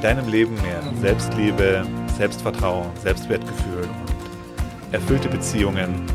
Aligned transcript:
deinem 0.00 0.28
Leben 0.28 0.54
mehr 0.62 0.80
Selbstliebe, 1.00 1.84
Selbstvertrauen, 2.16 2.94
Selbstwertgefühl 2.98 3.82
und 3.82 4.94
erfüllte 4.94 5.28
Beziehungen 5.28 6.06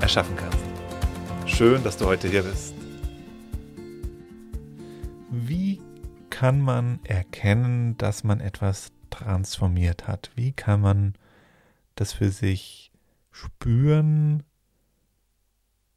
erschaffen 0.00 0.36
kannst. 0.36 0.58
Schön, 1.46 1.82
dass 1.82 1.96
du 1.96 2.06
heute 2.06 2.28
hier 2.28 2.44
bist. 2.44 2.74
Wie 5.30 5.80
kann 6.30 6.60
man 6.60 7.00
erkennen, 7.04 7.96
dass 7.98 8.22
man 8.22 8.40
etwas 8.40 8.92
transformiert 9.10 10.06
hat? 10.06 10.30
Wie 10.36 10.52
kann 10.52 10.80
man 10.80 11.14
das 11.96 12.12
für 12.12 12.30
sich 12.30 12.92
spüren, 13.32 14.44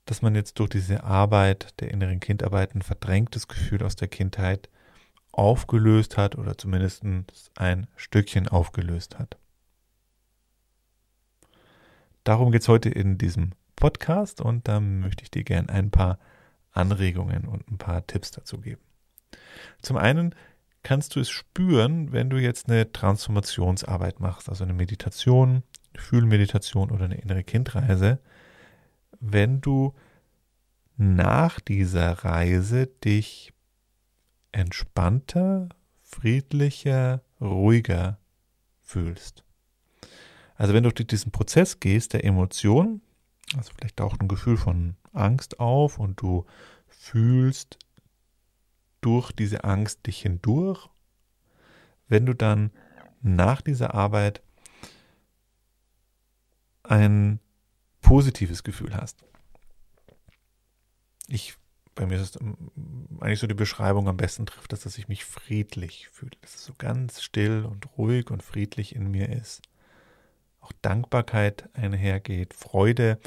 dass 0.06 0.22
man 0.22 0.36
jetzt 0.36 0.60
durch 0.60 0.70
diese 0.70 1.04
Arbeit 1.04 1.80
der 1.80 1.92
inneren 1.92 2.20
Kindarbeit 2.20 2.76
ein 2.76 2.82
verdrängtes 2.82 3.48
Gefühl 3.48 3.84
aus 3.84 3.96
der 3.96 4.08
Kindheit 4.08 4.70
aufgelöst 5.36 6.18
hat 6.18 6.38
oder 6.38 6.58
zumindest 6.58 7.04
ein 7.56 7.88
Stückchen 7.98 8.48
aufgelöst 8.48 9.20
hat. 9.20 9.38
Darum 12.24 12.52
geht 12.52 12.62
es 12.62 12.70
heute 12.70 12.90
in 12.90 13.18
diesem 13.18 13.52
Podcast 13.76 14.40
und 14.40 14.68
da 14.68 14.80
möchte 14.80 15.24
ich 15.24 15.32
dir 15.32 15.44
gerne 15.44 15.70
ein 15.70 15.92
paar 15.92 16.20
Anregungen 16.72 17.46
und 17.46 17.70
ein 17.70 17.78
paar 17.78 18.08
Tipps 18.08 18.32
dazu 18.32 18.60
geben. 18.60 18.82
Zum 19.82 19.98
einen 19.98 20.34
kannst 20.84 21.16
du 21.16 21.20
es 21.20 21.30
spüren, 21.30 22.14
wenn 22.14 22.30
du 22.30 22.38
jetzt 22.38 22.70
eine 22.70 22.92
Transformationsarbeit 22.92 24.22
machst, 24.22 24.48
also 24.50 24.64
eine 24.64 24.74
Meditation, 24.74 25.64
Fühlmeditation 25.96 26.92
oder 26.92 27.06
eine 27.06 27.18
innere 27.18 27.44
Kindreise, 27.44 28.20
wenn 29.20 29.60
du 29.60 29.94
nach 30.98 31.60
dieser 31.60 32.24
Reise 32.24 32.88
dich 32.88 33.52
entspannter, 34.56 35.70
friedlicher, 36.02 37.22
ruhiger 37.42 38.20
fühlst. 38.82 39.44
Also 40.56 40.74
wenn 40.74 40.84
du 40.84 40.92
durch 40.92 41.08
diesen 41.08 41.32
Prozess 41.32 41.82
gehst 41.82 42.14
der 42.14 42.24
Emotion, 42.24 43.02
also 43.58 43.74
vielleicht 43.78 43.98
taucht 43.98 44.22
ein 44.22 44.30
Gefühl 44.30 44.56
von 44.56 44.96
Angst 45.12 45.60
auf 45.60 46.00
und 46.00 46.22
du 46.22 46.46
fühlst 46.88 47.78
durch 49.02 49.34
diese 49.34 49.66
Angst 49.66 50.08
dich 50.08 50.22
hindurch, 50.22 50.90
wenn 52.08 52.26
du 52.26 52.34
dann 52.34 52.72
nach 53.22 53.62
dieser 53.62 53.94
Arbeit 53.94 54.42
ein 56.84 57.40
positives 58.00 58.64
Gefühl 58.64 58.96
hast. 58.96 59.26
Ich 61.28 61.58
bei 61.96 62.06
mir 62.06 62.16
ist 62.16 62.36
es 62.36 62.42
eigentlich 63.22 63.40
so 63.40 63.48
die 63.48 63.54
Beschreibung 63.54 64.08
am 64.08 64.18
besten 64.18 64.46
trifft, 64.46 64.72
dass, 64.74 64.82
dass 64.82 64.98
ich 64.98 65.08
mich 65.08 65.26
friedlich 65.26 66.10
fühle, 66.12 66.32
dass 66.42 66.56
es 66.56 66.66
so 66.66 66.74
ganz 66.78 67.22
still 67.22 67.66
und 67.66 67.88
ruhig 67.98 68.30
und 68.30 68.44
friedlich 68.44 68.96
in 68.96 69.10
mir 69.10 69.30
ist. 69.30 69.62
Auch 70.60 70.74
Dankbarkeit 70.82 71.70
einhergeht, 71.74 72.54
Freude, 72.54 73.18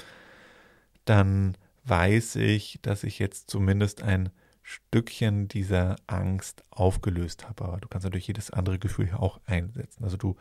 dann 1.05 1.57
weiß 1.85 2.37
ich, 2.37 2.79
dass 2.83 3.05
ich 3.05 3.19
jetzt 3.19 3.51
zumindest 3.51 4.03
ein 4.03 4.31
Stückchen 4.63 5.49
dieser 5.49 5.97
Angst 6.07 6.63
aufgelöst 6.71 7.49
habe. 7.49 7.65
Aber 7.65 7.79
du 7.79 7.89
kannst 7.89 8.05
natürlich 8.05 8.27
jedes 8.27 8.51
andere 8.51 8.79
Gefühl 8.79 9.07
hier 9.07 9.21
auch 9.21 9.41
einsetzen. 9.47 10.05
Also 10.05 10.19
du 10.19 10.37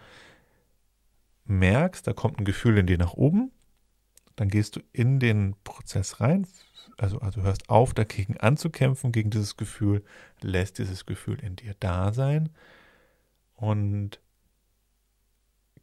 merkst, 1.45 2.05
da 2.05 2.11
kommt 2.11 2.39
ein 2.39 2.45
Gefühl 2.45 2.77
in 2.77 2.88
dir 2.88 2.97
nach 2.97 3.13
oben, 3.13 3.51
dann 4.37 4.47
gehst 4.47 4.77
du 4.77 4.79
in 4.93 5.19
den 5.19 5.55
Prozess 5.63 6.21
rein, 6.21 6.47
also, 6.97 7.19
also 7.19 7.41
hörst 7.41 7.69
auf, 7.69 7.93
dagegen 7.93 8.37
anzukämpfen, 8.37 9.11
gegen 9.11 9.29
dieses 9.29 9.57
Gefühl, 9.57 10.05
lässt 10.41 10.77
dieses 10.77 11.05
Gefühl 11.05 11.39
in 11.43 11.57
dir 11.57 11.75
da 11.79 12.13
sein 12.13 12.49
und 13.55 14.21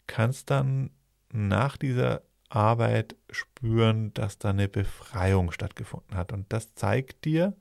kannst 0.06 0.50
dann 0.50 0.90
nach 1.30 1.76
dieser 1.76 2.22
Arbeit 2.48 3.16
spüren, 3.30 4.14
dass 4.14 4.38
da 4.38 4.50
eine 4.50 4.68
Befreiung 4.68 5.50
stattgefunden 5.50 6.16
hat. 6.16 6.32
Und 6.32 6.52
das 6.52 6.74
zeigt 6.74 7.24
dir, 7.24 7.56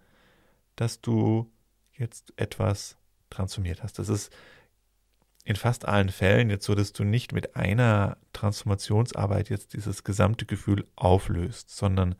dass 0.76 1.02
du 1.02 1.52
jetzt 1.94 2.34
etwas 2.36 2.98
transformiert 3.32 3.82
hast. 3.82 3.98
Das 3.98 4.10
ist 4.10 4.32
in 5.44 5.56
fast 5.56 5.86
allen 5.86 6.10
Fällen 6.10 6.50
jetzt 6.50 6.66
so, 6.66 6.74
dass 6.74 6.94
du 6.94 7.04
nicht 7.04 7.34
mit 7.34 7.56
einer 7.56 8.18
Transformationsarbeit 8.32 9.50
jetzt 9.50 9.74
dieses 9.74 10.04
gesamte 10.04 10.46
Gefühl 10.46 10.88
auflöst, 10.96 11.70
sondern 11.70 12.16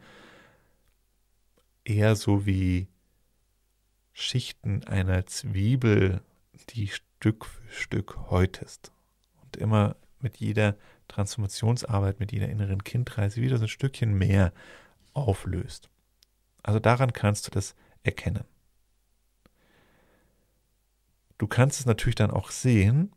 eher 1.86 2.16
so 2.16 2.46
wie 2.46 2.88
Schichten 4.12 4.84
einer 4.84 5.26
Zwiebel, 5.26 6.22
die 6.70 6.88
Stück 6.88 7.46
für 7.46 7.72
Stück 7.72 8.18
häutest. 8.30 8.92
Und 9.42 9.58
immer 9.58 9.96
mit 10.20 10.38
jeder 10.38 10.76
Transformationsarbeit, 11.08 12.20
mit 12.20 12.32
jeder 12.32 12.50
inneren 12.50 12.84
Kindreise 12.84 13.42
wieder 13.42 13.58
so 13.58 13.66
ein 13.66 13.70
Stückchen 13.70 14.14
mehr 14.14 14.54
auflöst. 15.14 15.90
Also 16.62 16.80
daran 16.80 17.14
kannst 17.14 17.48
du 17.48 17.52
das 17.52 17.76
erkennen. 18.04 18.44
Du 21.38 21.48
kannst 21.48 21.80
es 21.80 21.86
natürlich 21.86 22.16
dann 22.16 22.32
auch 22.32 22.52
sehen, 22.52 23.12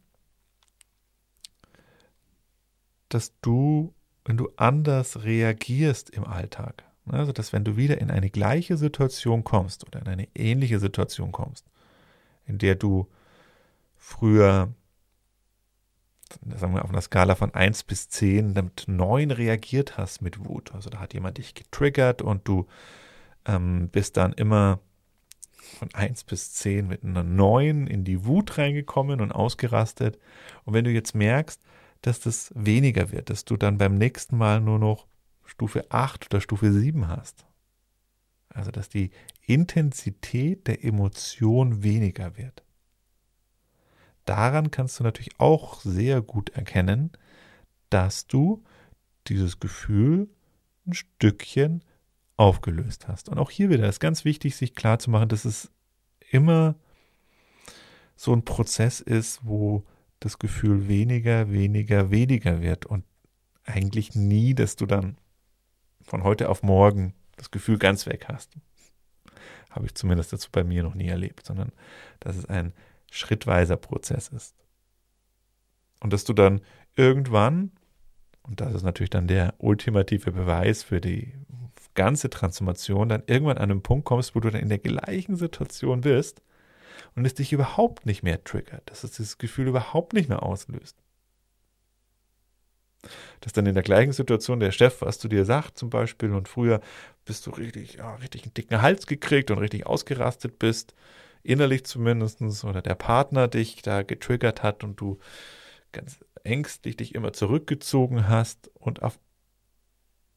dass 3.09 3.38
du, 3.41 3.94
wenn 4.25 4.37
du 4.37 4.50
anders 4.56 5.25
reagierst 5.25 6.10
im 6.10 6.25
Alltag, 6.25 6.84
also, 7.09 7.32
dass 7.32 7.53
wenn 7.53 7.65
du 7.65 7.77
wieder 7.77 7.99
in 7.99 8.10
eine 8.10 8.31
gleiche 8.31 8.77
Situation 8.77 9.44
kommst 9.44 9.87
oder 9.87 10.00
in 10.00 10.09
eine 10.09 10.28
ähnliche 10.34 10.81
Situation 10.81 11.31
kommst, 11.31 11.65
in 12.47 12.59
der 12.59 12.75
du 12.75 13.06
früher, 13.97 14.75
sagen 16.56 16.75
wir 16.75 16.84
auf 16.84 16.91
einer 16.91 17.00
Skala 17.00 17.37
von 17.37 17.54
1 17.54 17.84
bis 17.84 18.09
10, 18.09 18.54
mit 18.54 18.84
9 18.88 19.31
reagiert 19.31 19.97
hast 19.97 20.21
mit 20.21 20.44
Wut. 20.44 20.75
Also 20.75 20.91
da 20.91 20.98
hat 20.98 21.15
jemand 21.15 21.38
dich 21.38 21.54
getriggert 21.54 22.22
und 22.22 22.48
du 22.48 22.66
ähm, 23.44 23.88
bist 23.88 24.16
dann 24.16 24.33
immer 24.33 24.81
von 25.78 25.93
1 25.93 26.25
bis 26.25 26.53
10 26.54 26.87
mit 26.87 27.04
einer 27.04 27.22
9 27.22 27.87
in 27.87 28.04
die 28.04 28.25
Wut 28.25 28.59
reingekommen 28.59 29.21
und 29.21 29.32
ausgerastet. 29.32 30.19
Und 30.65 30.75
wenn 30.75 30.84
du 30.84 30.91
jetzt 30.91 31.15
merkst, 31.15 31.60
dass 32.03 32.21
das 32.21 32.53
weniger 32.54 33.10
wird, 33.10 33.31
dass 33.31 33.44
du 33.44 33.56
dann 33.56 33.78
beim 33.78 33.97
nächsten 33.97 34.37
Mal 34.37 34.60
nur 34.60 34.78
noch 34.78 35.06
Stufe 35.44 35.91
8 35.91 36.27
oder 36.27 36.41
Stufe 36.41 36.72
7 36.72 37.09
hast. 37.09 37.47
Also 38.49 38.71
dass 38.71 38.88
die 38.88 39.10
Intensität 39.43 40.66
der 40.66 40.84
Emotion 40.84 41.83
weniger 41.83 42.37
wird. 42.37 42.65
Daran 44.25 44.71
kannst 44.71 44.98
du 44.98 45.04
natürlich 45.04 45.38
auch 45.38 45.81
sehr 45.81 46.21
gut 46.21 46.50
erkennen, 46.50 47.12
dass 47.91 48.27
du 48.27 48.65
dieses 49.28 49.60
Gefühl 49.60 50.28
ein 50.87 50.94
Stückchen 50.94 51.83
aufgelöst 52.37 53.09
hast. 53.09 53.29
Und 53.29 53.39
auch 53.39 53.51
hier 53.51 53.71
wieder 53.71 53.89
ist 53.89 54.01
ganz 54.01 54.25
wichtig, 54.25 54.57
sich 54.57 54.75
klar 54.75 54.99
zu 54.99 55.11
machen, 55.11 55.29
dass 55.29 55.45
es 55.45 55.71
immer 56.31 56.75
so 58.17 58.33
ein 58.33 58.45
Prozess 58.45 59.01
ist, 59.01 59.41
wo 59.45 59.85
das 60.21 60.39
Gefühl 60.39 60.89
weniger, 60.89 61.51
weniger, 61.51 62.10
weniger 62.10 62.63
wird 62.63 62.87
und 62.87 63.05
eigentlich 63.65 64.15
nie, 64.15 64.55
dass 64.55 64.77
du 64.77 64.87
dann 64.87 65.19
von 66.03 66.22
heute 66.22 66.49
auf 66.49 66.63
morgen 66.63 67.15
das 67.37 67.51
Gefühl 67.51 67.78
ganz 67.78 68.07
weg 68.07 68.27
hast. 68.28 68.55
Habe 69.71 69.87
ich 69.87 69.95
zumindest 69.95 70.33
dazu 70.33 70.49
bei 70.51 70.65
mir 70.65 70.83
noch 70.83 70.95
nie 70.95 71.09
erlebt, 71.09 71.45
sondern 71.45 71.72
dass 72.21 72.37
es 72.37 72.47
ein 72.47 72.72
schrittweiser 73.10 73.77
Prozess 73.77 74.28
ist. 74.28 74.55
Und 76.01 76.13
dass 76.13 76.25
du 76.25 76.33
dann 76.33 76.60
irgendwann, 76.95 77.72
und 78.43 78.60
das 78.60 78.75
ist 78.75 78.83
natürlich 78.83 79.10
dann 79.10 79.27
der 79.27 79.55
ultimative 79.59 80.33
Beweis 80.33 80.83
für 80.83 81.01
die 81.01 81.34
ganze 81.97 82.31
Transformation, 82.31 83.09
dann 83.09 83.25
irgendwann 83.27 83.59
an 83.59 83.71
einen 83.71 83.83
Punkt 83.83 84.04
kommst, 84.04 84.37
wo 84.37 84.41
du 84.41 84.51
dann 84.51 84.60
in 84.60 84.69
der 84.69 84.78
gleichen 84.78 85.34
Situation 85.34 86.03
bist 86.03 86.43
und 87.16 87.25
es 87.25 87.34
dich 87.34 87.53
überhaupt 87.53 88.07
nicht 88.07 88.22
mehr 88.22 88.45
triggert, 88.45 88.89
dass 88.89 89.03
es 89.03 89.13
dieses 89.13 89.39
Gefühl 89.39 89.66
überhaupt 89.66 90.13
nicht 90.13 90.28
mehr 90.28 90.45
auslöst. 90.45 90.97
Dass 93.41 93.53
dann 93.53 93.66
in 93.66 93.75
der 93.75 93.83
gleichen 93.83 94.13
Situation 94.13 94.60
der 94.60 94.72
Chef, 94.72 95.03
was 95.03 95.19
zu 95.19 95.28
dir 95.28 95.45
sagt 95.45 95.78
zum 95.78 95.91
Beispiel, 95.91 96.33
und 96.33 96.48
früher 96.48 96.81
bist 97.25 97.47
du 97.47 97.51
richtig, 97.51 97.95
ja, 97.95 98.15
richtig 98.16 98.45
einen 98.45 98.54
dicken 98.54 98.83
Hals 98.83 99.07
gekriegt 99.07 99.51
und 99.51 99.59
richtig 99.59 99.87
ausgerastet 99.87 100.59
bist, 100.59 100.95
innerlich 101.43 101.84
zumindest, 101.84 102.41
oder 102.65 102.83
der 102.83 102.95
Partner 102.95 103.48
dich 103.48 103.83
da 103.83 104.03
getriggert 104.03 104.63
hat 104.63 104.84
und 104.84 105.01
du 105.01 105.19
ganz 105.93 106.19
ängstlich 106.45 106.97
dich 106.97 107.15
immer 107.15 107.33
zurückgezogen 107.33 108.28
hast 108.28 108.71
und 108.75 109.03
auf 109.03 109.19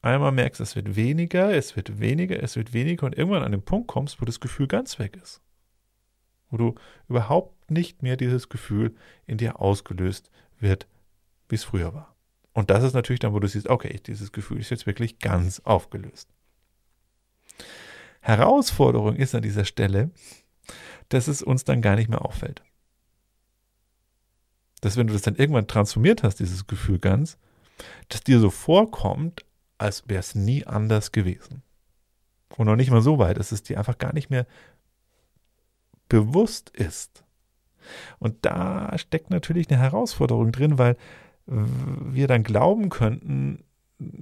einmal 0.02 0.32
merkst, 0.32 0.62
es 0.62 0.76
wird 0.76 0.96
weniger, 0.96 1.54
es 1.54 1.76
wird 1.76 2.00
weniger, 2.00 2.42
es 2.42 2.56
wird 2.56 2.74
weniger 2.74 3.06
und 3.06 3.18
irgendwann 3.18 3.44
an 3.44 3.52
den 3.52 3.62
Punkt 3.62 3.88
kommst, 3.88 4.22
wo 4.22 4.26
das 4.26 4.40
Gefühl 4.40 4.68
ganz 4.68 5.00
weg 5.00 5.18
ist. 5.22 5.42
Wo 6.50 6.58
du 6.58 6.76
überhaupt 7.08 7.70
nicht 7.70 8.02
mehr 8.02 8.18
dieses 8.18 8.50
Gefühl 8.50 8.96
in 9.28 9.38
dir 9.38 9.60
ausgelöst 9.60 10.32
wird, 10.60 10.88
wie 11.48 11.56
es 11.56 11.64
früher 11.64 11.94
war. 11.94 12.16
Und 12.54 12.70
das 12.70 12.84
ist 12.84 12.94
natürlich 12.94 13.20
dann, 13.20 13.34
wo 13.34 13.40
du 13.40 13.48
siehst, 13.48 13.70
okay, 13.70 14.00
dieses 14.06 14.32
Gefühl 14.32 14.60
ist 14.60 14.72
jetzt 14.72 14.88
wirklich 14.88 15.20
ganz 15.20 15.60
aufgelöst. 15.62 16.30
Herausforderung 18.22 19.16
ist 19.16 19.36
an 19.36 19.42
dieser 19.42 19.66
Stelle, 19.66 20.12
dass 21.10 21.28
es 21.28 21.42
uns 21.42 21.64
dann 21.64 21.82
gar 21.82 21.96
nicht 21.96 22.10
mehr 22.10 22.24
auffällt. 22.24 22.62
Dass 24.82 24.98
wenn 24.98 25.08
du 25.08 25.14
das 25.14 25.22
dann 25.24 25.36
irgendwann 25.36 25.68
transformiert 25.68 26.24
hast, 26.24 26.38
dieses 26.38 26.68
Gefühl 26.68 27.00
ganz, 27.00 27.38
dass 28.10 28.24
dir 28.24 28.40
so 28.40 28.50
vorkommt, 28.50 29.46
als 29.80 30.08
wäre 30.08 30.20
es 30.20 30.36
nie 30.36 30.66
anders 30.68 31.12
gewesen. 31.12 31.64
Und 32.58 32.68
noch 32.68 32.76
nicht 32.76 32.92
mal 32.92 33.02
so 33.02 33.18
weit, 33.18 33.38
dass 33.38 33.52
es 33.52 33.64
dir 33.64 33.78
einfach 33.78 33.98
gar 33.98 34.14
nicht 34.14 34.30
mehr 34.30 34.46
bewusst 36.08 36.70
ist. 36.72 37.24
Und 38.20 38.46
da 38.46 38.98
steckt 38.98 39.30
natürlich 39.30 39.70
eine 39.70 39.80
Herausforderung 39.80 40.52
drin, 40.52 40.78
weil 40.78 40.98
wir 41.46 42.28
dann 42.28 42.44
glauben 42.44 42.90
könnten, 42.90 43.64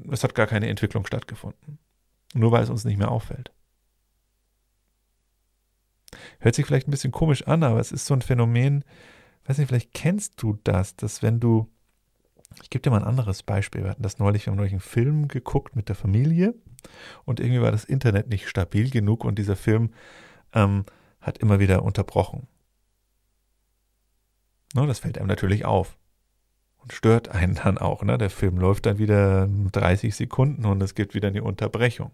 es 0.09 0.23
hat 0.23 0.35
gar 0.35 0.47
keine 0.47 0.69
Entwicklung 0.69 1.05
stattgefunden. 1.05 1.79
Nur 2.33 2.51
weil 2.51 2.63
es 2.63 2.69
uns 2.69 2.85
nicht 2.85 2.97
mehr 2.97 3.11
auffällt. 3.11 3.51
Hört 6.39 6.55
sich 6.55 6.65
vielleicht 6.65 6.87
ein 6.87 6.91
bisschen 6.91 7.11
komisch 7.11 7.47
an, 7.47 7.63
aber 7.63 7.79
es 7.79 7.91
ist 7.91 8.05
so 8.05 8.13
ein 8.13 8.21
Phänomen, 8.21 8.83
weiß 9.45 9.57
nicht, 9.57 9.67
vielleicht 9.67 9.93
kennst 9.93 10.41
du 10.41 10.57
das, 10.63 10.95
dass 10.95 11.21
wenn 11.21 11.39
du, 11.39 11.69
ich 12.61 12.69
gebe 12.69 12.81
dir 12.81 12.91
mal 12.91 13.01
ein 13.01 13.07
anderes 13.07 13.43
Beispiel, 13.43 13.83
wir 13.83 13.91
hatten 13.91 14.03
das 14.03 14.19
neulich, 14.19 14.45
wir 14.45 14.51
haben 14.51 14.57
neulich 14.57 14.73
einen 14.73 14.81
Film 14.81 15.27
geguckt 15.27 15.75
mit 15.75 15.89
der 15.89 15.95
Familie 15.95 16.53
und 17.25 17.39
irgendwie 17.39 17.61
war 17.61 17.71
das 17.71 17.85
Internet 17.85 18.29
nicht 18.29 18.47
stabil 18.47 18.89
genug 18.89 19.23
und 19.23 19.37
dieser 19.37 19.55
Film 19.55 19.93
ähm, 20.53 20.85
hat 21.21 21.37
immer 21.37 21.59
wieder 21.59 21.83
unterbrochen. 21.83 22.47
No, 24.73 24.85
das 24.85 24.99
fällt 24.99 25.17
einem 25.17 25.27
natürlich 25.27 25.65
auf 25.65 25.97
und 26.77 26.93
stört 26.93 27.29
einen 27.29 27.55
dann 27.55 27.77
auch. 27.77 28.03
Ne? 28.03 28.17
Der 28.17 28.29
Film 28.29 28.57
läuft 28.57 28.85
dann 28.85 28.97
wieder 28.97 29.47
30 29.71 30.15
Sekunden 30.15 30.65
und 30.65 30.81
es 30.81 30.95
gibt 30.95 31.13
wieder 31.13 31.29
eine 31.29 31.43
Unterbrechung. 31.43 32.11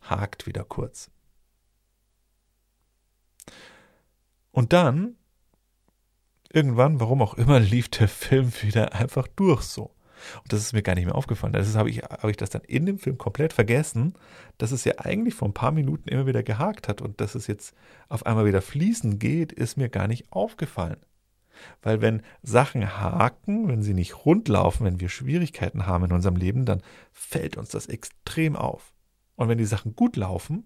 Hakt 0.00 0.46
wieder 0.46 0.64
kurz. 0.64 1.10
Und 4.50 4.72
dann, 4.72 5.16
irgendwann, 6.54 7.00
warum 7.00 7.22
auch 7.22 7.34
immer, 7.34 7.60
lief 7.60 7.88
der 7.88 8.08
Film 8.08 8.52
wieder 8.62 8.92
einfach 8.94 9.28
durch 9.28 9.62
so. 9.62 9.94
Und 10.42 10.52
das 10.52 10.60
ist 10.60 10.72
mir 10.72 10.82
gar 10.82 10.94
nicht 10.94 11.06
mehr 11.06 11.14
aufgefallen. 11.14 11.52
Das 11.52 11.74
habe 11.74 11.90
ich, 11.90 12.02
habe 12.02 12.30
ich 12.30 12.36
das 12.36 12.50
dann 12.50 12.62
in 12.62 12.86
dem 12.86 12.98
Film 12.98 13.18
komplett 13.18 13.52
vergessen, 13.52 14.14
dass 14.58 14.70
es 14.70 14.84
ja 14.84 14.94
eigentlich 14.98 15.34
vor 15.34 15.48
ein 15.48 15.54
paar 15.54 15.72
Minuten 15.72 16.08
immer 16.08 16.26
wieder 16.26 16.42
gehakt 16.42 16.88
hat 16.88 17.02
und 17.02 17.20
dass 17.20 17.34
es 17.34 17.46
jetzt 17.46 17.74
auf 18.08 18.24
einmal 18.26 18.46
wieder 18.46 18.62
fließen 18.62 19.18
geht, 19.18 19.52
ist 19.52 19.76
mir 19.76 19.88
gar 19.88 20.06
nicht 20.06 20.30
aufgefallen. 20.30 20.98
Weil 21.82 22.00
wenn 22.00 22.22
Sachen 22.42 22.98
haken, 22.98 23.68
wenn 23.68 23.82
sie 23.82 23.94
nicht 23.94 24.24
rund 24.24 24.48
laufen, 24.48 24.84
wenn 24.84 25.00
wir 25.00 25.08
Schwierigkeiten 25.08 25.86
haben 25.86 26.04
in 26.04 26.12
unserem 26.12 26.36
Leben, 26.36 26.64
dann 26.64 26.82
fällt 27.12 27.56
uns 27.56 27.68
das 27.70 27.86
extrem 27.86 28.56
auf. 28.56 28.92
Und 29.36 29.48
wenn 29.48 29.58
die 29.58 29.64
Sachen 29.64 29.94
gut 29.94 30.16
laufen, 30.16 30.64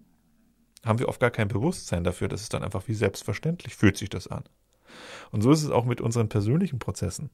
haben 0.85 0.99
wir 0.99 1.09
oft 1.09 1.19
gar 1.19 1.31
kein 1.31 1.47
Bewusstsein 1.47 2.03
dafür. 2.03 2.27
Das 2.27 2.41
ist 2.41 2.53
dann 2.53 2.63
einfach 2.63 2.87
wie 2.87 2.93
selbstverständlich, 2.93 3.75
fühlt 3.75 3.97
sich 3.97 4.09
das 4.09 4.27
an. 4.27 4.43
Und 5.31 5.41
so 5.41 5.51
ist 5.51 5.63
es 5.63 5.69
auch 5.69 5.85
mit 5.85 6.01
unseren 6.01 6.29
persönlichen 6.29 6.79
Prozessen. 6.79 7.29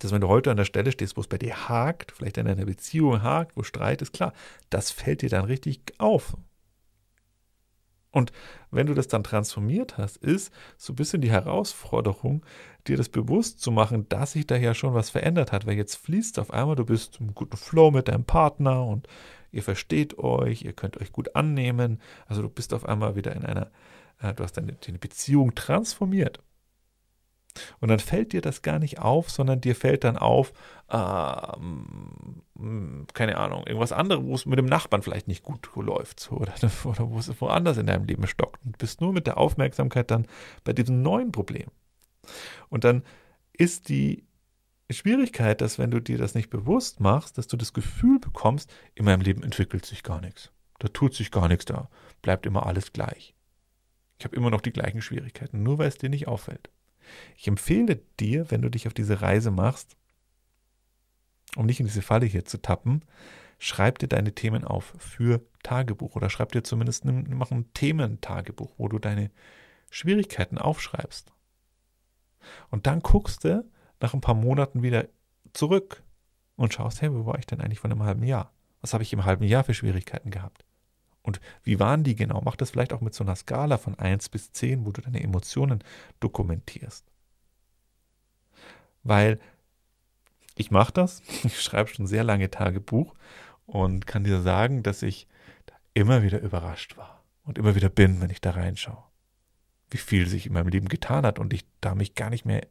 Dass 0.00 0.12
wenn 0.12 0.20
du 0.20 0.28
heute 0.28 0.50
an 0.50 0.56
der 0.56 0.64
Stelle 0.64 0.92
stehst, 0.92 1.16
wo 1.16 1.20
es 1.20 1.28
bei 1.28 1.38
dir 1.38 1.68
hakt, 1.68 2.12
vielleicht 2.12 2.38
in 2.38 2.48
einer 2.48 2.64
Beziehung 2.64 3.22
hakt, 3.22 3.56
wo 3.56 3.62
Streit 3.62 4.02
ist, 4.02 4.12
klar, 4.12 4.32
das 4.70 4.90
fällt 4.90 5.22
dir 5.22 5.28
dann 5.28 5.44
richtig 5.44 5.94
auf. 5.98 6.36
Und 8.14 8.30
wenn 8.70 8.86
du 8.86 8.94
das 8.94 9.08
dann 9.08 9.24
transformiert 9.24 9.98
hast, 9.98 10.18
ist 10.18 10.52
so 10.76 10.92
ein 10.92 10.96
bisschen 10.96 11.20
die 11.20 11.32
Herausforderung, 11.32 12.46
dir 12.86 12.96
das 12.96 13.08
bewusst 13.08 13.60
zu 13.60 13.72
machen, 13.72 14.08
dass 14.08 14.32
sich 14.32 14.46
da 14.46 14.56
ja 14.56 14.72
schon 14.72 14.94
was 14.94 15.10
verändert 15.10 15.50
hat, 15.50 15.66
weil 15.66 15.76
jetzt 15.76 15.96
fließt 15.96 16.38
auf 16.38 16.52
einmal, 16.52 16.76
du 16.76 16.84
bist 16.84 17.18
im 17.18 17.34
guten 17.34 17.56
Flow 17.56 17.90
mit 17.90 18.06
deinem 18.06 18.24
Partner 18.24 18.84
und 18.84 19.08
ihr 19.50 19.64
versteht 19.64 20.16
euch, 20.18 20.62
ihr 20.62 20.74
könnt 20.74 21.00
euch 21.00 21.10
gut 21.10 21.34
annehmen. 21.34 22.00
Also 22.26 22.42
du 22.42 22.48
bist 22.48 22.72
auf 22.72 22.86
einmal 22.86 23.16
wieder 23.16 23.34
in 23.34 23.44
einer, 23.44 23.72
äh, 24.20 24.32
du 24.32 24.44
hast 24.44 24.52
deine, 24.52 24.74
deine 24.74 24.98
Beziehung 24.98 25.56
transformiert. 25.56 26.40
Und 27.80 27.88
dann 27.88 27.98
fällt 27.98 28.32
dir 28.32 28.40
das 28.40 28.62
gar 28.62 28.78
nicht 28.78 28.98
auf, 28.98 29.30
sondern 29.30 29.60
dir 29.60 29.76
fällt 29.76 30.04
dann 30.04 30.16
auf, 30.16 30.52
ähm, 30.90 32.42
keine 33.12 33.38
Ahnung, 33.38 33.66
irgendwas 33.66 33.92
anderes, 33.92 34.24
wo 34.24 34.34
es 34.34 34.46
mit 34.46 34.58
dem 34.58 34.66
Nachbarn 34.66 35.02
vielleicht 35.02 35.28
nicht 35.28 35.42
gut 35.42 35.68
läuft 35.76 36.30
oder, 36.32 36.52
oder 36.84 37.10
wo 37.10 37.18
es 37.18 37.40
woanders 37.40 37.76
in 37.76 37.86
deinem 37.86 38.04
Leben 38.04 38.26
stockt. 38.26 38.64
Und 38.64 38.78
bist 38.78 39.00
nur 39.00 39.12
mit 39.12 39.26
der 39.26 39.38
Aufmerksamkeit 39.38 40.10
dann 40.10 40.26
bei 40.64 40.72
diesem 40.72 41.02
neuen 41.02 41.32
Problem. 41.32 41.68
Und 42.68 42.84
dann 42.84 43.02
ist 43.52 43.88
die 43.88 44.24
Schwierigkeit, 44.90 45.60
dass 45.60 45.78
wenn 45.78 45.90
du 45.90 46.00
dir 46.00 46.18
das 46.18 46.34
nicht 46.34 46.50
bewusst 46.50 47.00
machst, 47.00 47.38
dass 47.38 47.46
du 47.46 47.56
das 47.56 47.72
Gefühl 47.72 48.18
bekommst, 48.18 48.72
in 48.94 49.04
meinem 49.04 49.22
Leben 49.22 49.42
entwickelt 49.42 49.86
sich 49.86 50.02
gar 50.02 50.20
nichts. 50.20 50.50
Da 50.78 50.88
tut 50.88 51.14
sich 51.14 51.30
gar 51.30 51.48
nichts, 51.48 51.64
da 51.64 51.88
bleibt 52.20 52.46
immer 52.46 52.66
alles 52.66 52.92
gleich. 52.92 53.34
Ich 54.18 54.24
habe 54.24 54.36
immer 54.36 54.50
noch 54.50 54.60
die 54.60 54.72
gleichen 54.72 55.02
Schwierigkeiten, 55.02 55.62
nur 55.62 55.78
weil 55.78 55.88
es 55.88 55.98
dir 55.98 56.10
nicht 56.10 56.28
auffällt. 56.28 56.70
Ich 57.36 57.48
empfehle 57.48 58.02
dir, 58.20 58.50
wenn 58.50 58.62
du 58.62 58.70
dich 58.70 58.86
auf 58.86 58.94
diese 58.94 59.20
Reise 59.22 59.50
machst, 59.50 59.96
um 61.56 61.66
nicht 61.66 61.80
in 61.80 61.86
diese 61.86 62.02
Falle 62.02 62.26
hier 62.26 62.44
zu 62.44 62.60
tappen, 62.60 63.02
schreib 63.58 63.98
dir 63.98 64.08
deine 64.08 64.34
Themen 64.34 64.64
auf 64.64 64.94
für 64.98 65.40
Tagebuch 65.62 66.16
oder 66.16 66.30
schreib 66.30 66.52
dir 66.52 66.64
zumindest 66.64 67.04
mach 67.04 67.50
ein 67.50 67.72
Thementagebuch, 67.74 68.74
wo 68.76 68.88
du 68.88 68.98
deine 68.98 69.30
Schwierigkeiten 69.90 70.58
aufschreibst. 70.58 71.32
Und 72.70 72.86
dann 72.86 73.00
guckst 73.00 73.44
du 73.44 73.64
nach 74.00 74.14
ein 74.14 74.20
paar 74.20 74.34
Monaten 74.34 74.82
wieder 74.82 75.08
zurück 75.52 76.02
und 76.56 76.74
schaust, 76.74 77.00
hey, 77.00 77.12
wo 77.12 77.26
war 77.26 77.38
ich 77.38 77.46
denn 77.46 77.60
eigentlich 77.60 77.78
vor 77.78 77.90
einem 77.90 78.02
halben 78.02 78.24
Jahr? 78.24 78.52
Was 78.80 78.92
habe 78.92 79.02
ich 79.02 79.12
im 79.12 79.24
halben 79.24 79.44
Jahr 79.44 79.64
für 79.64 79.74
Schwierigkeiten 79.74 80.30
gehabt? 80.30 80.64
Und 81.24 81.40
wie 81.62 81.80
waren 81.80 82.04
die 82.04 82.14
genau? 82.14 82.42
Mach 82.44 82.54
das 82.54 82.70
vielleicht 82.70 82.92
auch 82.92 83.00
mit 83.00 83.14
so 83.14 83.24
einer 83.24 83.34
Skala 83.34 83.78
von 83.78 83.98
1 83.98 84.28
bis 84.28 84.52
10, 84.52 84.84
wo 84.84 84.92
du 84.92 85.00
deine 85.00 85.22
Emotionen 85.22 85.82
dokumentierst. 86.20 87.04
Weil 89.02 89.40
ich 90.54 90.70
mache 90.70 90.92
das, 90.92 91.22
ich 91.44 91.60
schreibe 91.60 91.88
schon 91.88 92.06
sehr 92.06 92.24
lange 92.24 92.50
Tagebuch 92.50 93.14
und 93.66 94.06
kann 94.06 94.24
dir 94.24 94.42
sagen, 94.42 94.82
dass 94.82 95.02
ich 95.02 95.26
immer 95.94 96.22
wieder 96.22 96.40
überrascht 96.40 96.98
war 96.98 97.24
und 97.44 97.56
immer 97.56 97.74
wieder 97.74 97.88
bin, 97.88 98.20
wenn 98.20 98.30
ich 98.30 98.42
da 98.42 98.50
reinschaue. 98.50 99.02
Wie 99.90 99.98
viel 99.98 100.28
sich 100.28 100.46
in 100.46 100.52
meinem 100.52 100.68
Leben 100.68 100.88
getan 100.88 101.24
hat 101.24 101.38
und 101.38 101.54
ich 101.54 101.64
da 101.80 101.94
mich 101.94 102.14
gar 102.14 102.28
nicht 102.28 102.44
mehr, 102.44 102.66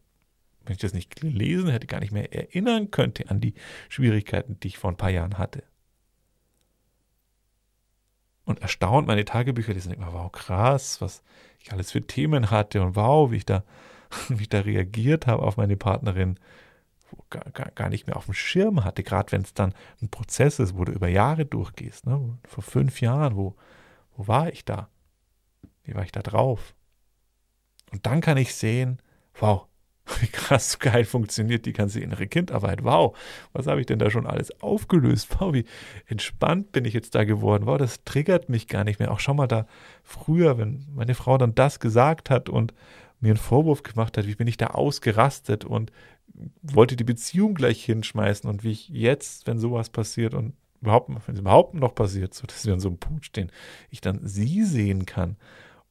wenn 0.64 0.74
ich 0.74 0.82
das 0.82 0.94
nicht 0.94 1.16
gelesen 1.16 1.70
hätte, 1.70 1.88
gar 1.88 2.02
nicht 2.02 2.12
mehr 2.12 2.32
erinnern 2.32 2.92
könnte 2.92 3.30
an 3.32 3.42
die 3.42 3.56
Schwierigkeiten, 3.90 4.60
die 4.60 4.68
ich 4.68 4.78
vor 4.78 4.92
ein 4.92 4.98
paar 4.98 5.10
Jahren 5.10 5.40
hatte 5.40 5.64
und 8.46 8.62
erstaunt 8.62 9.08
meine 9.08 9.26
Tagebücher, 9.26 9.74
die 9.74 9.80
sind 9.80 9.94
immer, 9.94 10.14
wow, 10.14 10.32
krass, 10.32 11.02
was 11.02 11.24
ich 11.60 11.72
alles 11.72 11.92
für 11.92 12.06
Themen 12.06 12.52
hatte 12.52 12.82
und 12.82 12.96
wow, 12.96 13.32
wie 13.32 13.38
ich 13.38 13.46
da, 13.46 13.64
wie 14.30 14.44
ich 14.44 14.50
da 14.50 14.62
reagiert 14.62 15.28
habe 15.28 15.44
auf 15.44 15.58
meine 15.58 15.78
Partnerin, 15.78 16.40
gar, 17.30 17.46
gar, 17.52 17.72
gar 17.72 17.90
nicht 17.90 18.08
mehr 18.08 18.18
auf 18.18 18.26
dem 18.26 18.34
Schirm 18.34 18.84
hatte, 18.84 19.04
gerade 19.04 19.32
wenn 19.32 19.42
es 19.42 19.54
dann 19.54 19.74
ein 20.02 20.10
Prozess 20.10 20.60
ist, 20.60 20.78
wo 20.78 20.86
du 20.86 20.92
über 20.92 21.08
Jahre 21.08 21.46
durchgehst, 21.46 22.06
ne? 22.06 22.38
vor 22.46 22.64
fünf 22.64 23.02
Jahren, 23.02 23.36
wo, 23.36 23.56
wo 24.16 24.28
war 24.28 24.52
ich 24.52 24.66
da? 24.66 24.90
Wie 25.84 25.96
war 25.96 26.04
ich 26.04 26.12
da 26.12 26.22
drauf? 26.22 26.74
Und 27.92 28.06
dann 28.06 28.22
kann 28.22 28.38
ich 28.38 28.56
sehen, 28.56 29.02
wow, 29.36 29.68
wie 30.20 30.28
krass 30.28 30.80
geil 30.80 31.06
funktioniert 31.06 31.66
die 31.66 31.74
ganze 31.74 32.00
innere 32.00 32.28
Kindarbeit. 32.28 32.84
Wow, 32.84 33.16
was 33.54 33.68
habe 33.68 33.80
ich 33.80 33.86
denn 33.86 34.00
da 34.00 34.10
schon 34.10 34.28
alles 34.28 34.62
aufgelöst? 34.62 35.30
Wow, 35.40 35.54
wie 35.54 35.66
entspannt 36.08 36.72
bin 36.72 36.86
ich 36.86 36.94
jetzt 36.94 37.16
da 37.16 37.24
geworden. 37.24 37.66
Wow, 37.66 37.78
das 37.78 38.04
triggert 38.04 38.50
mich 38.50 38.68
gar 38.68 38.84
nicht 38.84 39.00
mehr. 39.00 39.12
Auch 39.12 39.20
schon 39.20 39.38
mal 39.38 39.48
da 39.48 39.66
früher, 40.04 40.58
wenn 40.58 40.86
meine 40.94 41.16
Frau 41.16 41.38
dann 41.38 41.56
das 41.56 41.80
gesagt 41.80 42.30
hat 42.30 42.50
und 42.50 42.74
mir 43.20 43.30
einen 43.30 43.38
Vorwurf 43.38 43.84
gemacht 43.84 44.18
hat, 44.18 44.28
wie 44.28 44.36
bin 44.36 44.48
ich 44.48 44.58
da 44.58 44.68
ausgerastet 44.68 45.64
und 45.64 45.92
wollte 46.62 46.96
die 46.96 47.04
Beziehung 47.06 47.54
gleich 47.54 47.84
hinschmeißen 47.86 48.50
und 48.50 48.64
wie 48.64 48.72
ich 48.72 48.90
jetzt, 48.90 49.48
wenn 49.48 49.60
sowas 49.60 49.90
passiert 49.90 50.34
und 50.34 50.54
überhaupt, 50.82 51.10
wenn 51.10 51.36
es 51.36 51.40
überhaupt 51.40 51.74
noch 51.76 51.96
passiert, 51.96 52.34
so 52.34 52.46
dass 52.46 52.66
wir 52.66 52.74
an 52.74 52.82
so 52.82 52.90
einem 52.90 52.98
Punkt 52.98 53.26
stehen, 53.26 53.52
ich 53.90 54.02
dann 54.02 54.20
sie 54.24 54.64
sehen 54.64 55.06
kann 55.06 55.38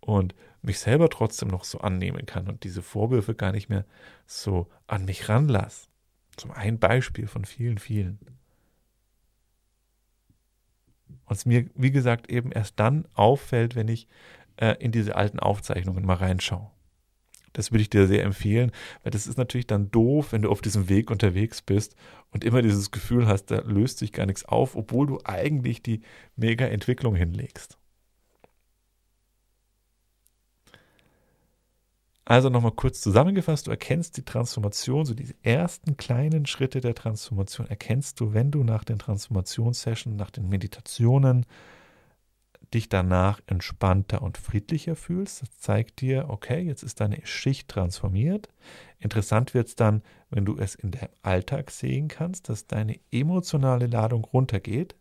und 0.01 0.35
mich 0.63 0.79
selber 0.79 1.09
trotzdem 1.11 1.49
noch 1.49 1.65
so 1.65 1.79
annehmen 1.79 2.25
kann 2.27 2.49
und 2.49 2.65
diese 2.65 2.83
Vorwürfe 2.83 3.35
gar 3.35 3.53
nicht 3.53 3.69
mehr 3.69 3.85
so 4.27 4.69
an 4.87 5.05
mich 5.05 5.29
ranlasse. 5.29 5.89
Zum 6.37 6.51
ein 6.51 6.79
Beispiel 6.79 7.27
von 7.27 7.45
vielen, 7.45 7.79
vielen. 7.79 8.19
Und 11.27 11.37
es 11.37 11.47
mir, 11.47 11.69
wie 11.75 11.91
gesagt, 11.91 12.31
eben 12.31 12.53
erst 12.53 12.79
dann 12.81 13.07
auffällt, 13.15 13.75
wenn 13.75 13.89
ich 13.89 14.09
äh, 14.57 14.77
in 14.79 14.93
diese 14.93 15.17
alten 15.17 15.39
Aufzeichnungen 15.39 16.07
mal 16.07 16.15
reinschaue. 16.15 16.71
Das 17.53 17.71
würde 17.71 17.83
ich 17.83 17.91
dir 17.91 18.07
sehr 18.07 18.25
empfehlen, 18.25 18.73
weil 19.03 19.11
das 19.11 19.27
ist 19.27 19.37
natürlich 19.37 19.67
dann 19.67 19.91
doof, 19.91 20.33
wenn 20.33 20.43
du 20.43 20.51
auf 20.51 20.63
diesem 20.63 20.89
Weg 20.89 21.11
unterwegs 21.11 21.61
bist 21.61 21.97
und 22.31 22.45
immer 22.45 22.63
dieses 22.63 22.91
Gefühl 22.91 23.27
hast, 23.27 23.47
da 23.47 23.61
löst 23.61 23.99
sich 23.99 24.13
gar 24.13 24.25
nichts 24.25 24.45
auf, 24.47 24.75
obwohl 24.75 25.07
du 25.07 25.21
eigentlich 25.25 25.83
die 25.83 26.01
mega 26.35 26.65
Entwicklung 26.65 27.15
hinlegst. 27.15 27.79
Also 32.25 32.51
nochmal 32.51 32.73
kurz 32.73 33.01
zusammengefasst, 33.01 33.67
du 33.67 33.73
erkennst 33.73 34.17
die 34.17 34.25
Transformation, 34.25 35.05
so 35.05 35.15
diese 35.15 35.35
ersten 35.43 35.97
kleinen 35.97 36.47
Schritte 36.47 36.81
der 36.81 36.95
Transformation 36.95 37.67
erkennst 37.67 38.21
du, 38.21 38.33
wenn 38.33 38.53
du 38.53 38.63
nach 38.63 38.85
den 38.85 38.99
Transformationssessions, 38.99 40.17
nach 40.17 40.31
den 40.31 40.49
Meditationen 40.49 41.47
dich 42.73 42.89
danach 42.89 43.41
entspannter 43.47 44.23
und 44.23 44.39
friedlicher 44.39 44.97
fühlst. 44.97 45.43
Das 45.43 45.59
zeigt 45.59 46.01
dir, 46.01 46.27
okay, 46.29 46.61
jetzt 46.61 46.83
ist 46.83 47.01
deine 47.01 47.21
Schicht 47.27 47.69
transformiert. 47.69 48.49
Interessant 48.99 49.53
wird 49.53 49.69
es 49.69 49.77
dann, 49.77 50.03
wenn 50.31 50.45
du 50.45 50.57
es 50.57 50.75
in 50.75 50.93
deinem 50.93 51.11
Alltag 51.23 51.71
sehen 51.71 52.09
kannst, 52.09 52.49
dass 52.49 52.67
deine 52.67 52.99
emotionale 53.11 53.87
Ladung 53.87 54.25
runtergeht. 54.25 54.95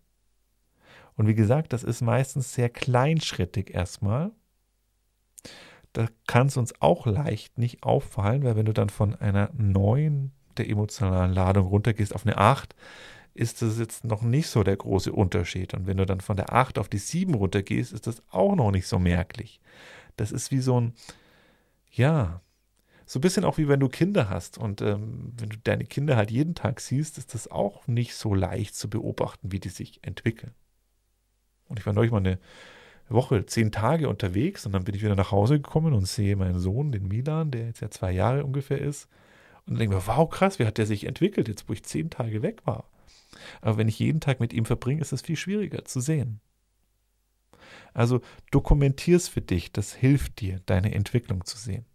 Und 1.15 1.27
wie 1.27 1.35
gesagt, 1.35 1.71
das 1.71 1.83
ist 1.83 2.01
meistens 2.01 2.53
sehr 2.53 2.69
kleinschrittig 2.69 3.73
erstmal. 3.73 4.31
Da 5.93 6.07
kann 6.27 6.47
es 6.47 6.57
uns 6.57 6.73
auch 6.81 7.05
leicht 7.05 7.57
nicht 7.57 7.83
auffallen, 7.83 8.43
weil 8.43 8.55
wenn 8.55 8.65
du 8.65 8.73
dann 8.73 8.89
von 8.89 9.15
einer 9.15 9.49
neuen 9.53 10.31
der 10.57 10.69
emotionalen 10.69 11.33
Ladung 11.33 11.67
runtergehst 11.67 12.13
auf 12.13 12.25
eine 12.25 12.37
8, 12.37 12.75
ist 13.33 13.61
das 13.61 13.79
jetzt 13.79 14.03
noch 14.03 14.21
nicht 14.21 14.47
so 14.47 14.63
der 14.63 14.75
große 14.75 15.11
Unterschied. 15.11 15.73
Und 15.73 15.87
wenn 15.87 15.97
du 15.97 16.05
dann 16.05 16.21
von 16.21 16.35
der 16.35 16.53
8 16.53 16.77
auf 16.77 16.89
die 16.89 16.97
7 16.97 17.33
runtergehst, 17.33 17.93
ist 17.93 18.07
das 18.07 18.21
auch 18.29 18.55
noch 18.55 18.71
nicht 18.71 18.87
so 18.87 18.99
merklich. 18.99 19.61
Das 20.17 20.31
ist 20.31 20.51
wie 20.51 20.59
so 20.59 20.79
ein, 20.79 20.93
ja, 21.91 22.41
so 23.05 23.19
ein 23.19 23.21
bisschen 23.21 23.45
auch 23.45 23.57
wie 23.57 23.67
wenn 23.67 23.79
du 23.79 23.89
Kinder 23.89 24.29
hast. 24.29 24.57
Und 24.57 24.81
ähm, 24.81 25.33
wenn 25.37 25.49
du 25.49 25.57
deine 25.57 25.85
Kinder 25.85 26.17
halt 26.17 26.31
jeden 26.31 26.55
Tag 26.55 26.81
siehst, 26.81 27.17
ist 27.17 27.33
das 27.33 27.49
auch 27.49 27.87
nicht 27.87 28.15
so 28.15 28.33
leicht 28.33 28.75
zu 28.75 28.89
beobachten, 28.89 29.51
wie 29.51 29.59
die 29.59 29.69
sich 29.69 30.03
entwickeln. 30.03 30.53
Und 31.67 31.79
ich 31.79 31.85
war 31.85 31.93
neulich 31.93 32.11
mal 32.11 32.17
eine 32.17 32.37
Woche, 33.09 33.45
zehn 33.45 33.71
Tage 33.71 34.07
unterwegs 34.07 34.65
und 34.65 34.71
dann 34.71 34.83
bin 34.83 34.95
ich 34.95 35.03
wieder 35.03 35.15
nach 35.15 35.31
Hause 35.31 35.55
gekommen 35.55 35.93
und 35.93 36.07
sehe 36.07 36.35
meinen 36.35 36.59
Sohn, 36.59 36.91
den 36.91 37.07
Milan, 37.07 37.51
der 37.51 37.67
jetzt 37.67 37.81
ja 37.81 37.89
zwei 37.89 38.11
Jahre 38.11 38.45
ungefähr 38.45 38.79
ist. 38.79 39.07
Und 39.65 39.79
denke 39.79 39.95
mir, 39.95 40.07
wow, 40.07 40.29
krass, 40.29 40.59
wie 40.59 40.65
hat 40.65 40.77
der 40.77 40.85
sich 40.85 41.05
entwickelt, 41.05 41.47
jetzt 41.47 41.69
wo 41.69 41.73
ich 41.73 41.83
zehn 41.83 42.09
Tage 42.09 42.41
weg 42.41 42.61
war. 42.65 42.89
Aber 43.61 43.77
wenn 43.77 43.87
ich 43.87 43.99
jeden 43.99 44.19
Tag 44.19 44.39
mit 44.39 44.53
ihm 44.53 44.65
verbringe, 44.65 45.01
ist 45.01 45.11
es 45.11 45.21
viel 45.21 45.35
schwieriger 45.35 45.85
zu 45.85 45.99
sehen. 45.99 46.39
Also 47.93 48.21
dokumentier's 48.51 49.27
für 49.27 49.41
dich, 49.41 49.71
das 49.71 49.93
hilft 49.93 50.39
dir, 50.41 50.61
deine 50.65 50.93
Entwicklung 50.93 51.45
zu 51.45 51.57
sehen. 51.57 51.85